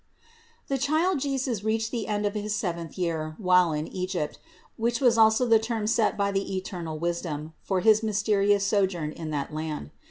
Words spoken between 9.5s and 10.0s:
land.